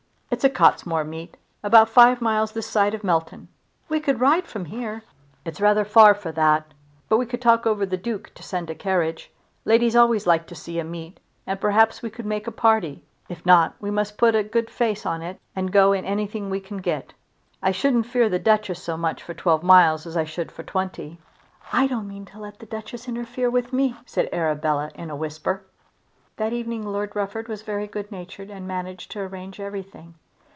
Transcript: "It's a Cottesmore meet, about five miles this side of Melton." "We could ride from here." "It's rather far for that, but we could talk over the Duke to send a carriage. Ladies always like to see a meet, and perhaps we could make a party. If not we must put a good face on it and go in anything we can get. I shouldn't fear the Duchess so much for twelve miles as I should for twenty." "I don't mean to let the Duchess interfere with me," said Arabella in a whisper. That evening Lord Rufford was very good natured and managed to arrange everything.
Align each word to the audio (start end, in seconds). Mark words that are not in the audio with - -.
"It's 0.33 0.45
a 0.45 0.49
Cottesmore 0.49 1.03
meet, 1.05 1.35
about 1.61 1.89
five 1.89 2.21
miles 2.21 2.53
this 2.53 2.65
side 2.65 2.93
of 2.93 3.03
Melton." 3.03 3.49
"We 3.89 3.99
could 3.99 4.21
ride 4.21 4.47
from 4.47 4.63
here." 4.63 5.03
"It's 5.43 5.59
rather 5.59 5.83
far 5.83 6.13
for 6.15 6.31
that, 6.31 6.73
but 7.09 7.17
we 7.17 7.25
could 7.25 7.41
talk 7.41 7.67
over 7.67 7.85
the 7.85 7.97
Duke 7.97 8.33
to 8.35 8.41
send 8.41 8.69
a 8.69 8.73
carriage. 8.73 9.29
Ladies 9.65 9.93
always 9.95 10.25
like 10.25 10.47
to 10.47 10.55
see 10.55 10.79
a 10.79 10.85
meet, 10.85 11.19
and 11.45 11.59
perhaps 11.59 12.01
we 12.01 12.09
could 12.09 12.25
make 12.25 12.47
a 12.47 12.51
party. 12.51 13.03
If 13.27 13.45
not 13.45 13.75
we 13.81 13.91
must 13.91 14.17
put 14.17 14.33
a 14.33 14.41
good 14.41 14.69
face 14.71 15.05
on 15.05 15.21
it 15.21 15.37
and 15.53 15.69
go 15.71 15.91
in 15.91 16.05
anything 16.05 16.49
we 16.49 16.61
can 16.61 16.77
get. 16.77 17.13
I 17.61 17.71
shouldn't 17.71 18.05
fear 18.07 18.29
the 18.29 18.39
Duchess 18.39 18.81
so 18.81 18.95
much 18.95 19.21
for 19.21 19.33
twelve 19.35 19.61
miles 19.63 20.07
as 20.07 20.15
I 20.15 20.23
should 20.23 20.49
for 20.51 20.63
twenty." 20.63 21.19
"I 21.73 21.85
don't 21.87 22.07
mean 22.07 22.23
to 22.27 22.39
let 22.39 22.57
the 22.57 22.65
Duchess 22.65 23.09
interfere 23.09 23.49
with 23.51 23.73
me," 23.73 23.95
said 24.05 24.29
Arabella 24.31 24.91
in 24.95 25.11
a 25.11 25.15
whisper. 25.15 25.63
That 26.37 26.53
evening 26.53 26.83
Lord 26.87 27.15
Rufford 27.15 27.47
was 27.49 27.61
very 27.61 27.85
good 27.85 28.11
natured 28.11 28.49
and 28.49 28.67
managed 28.67 29.11
to 29.11 29.19
arrange 29.19 29.59
everything. 29.59 30.15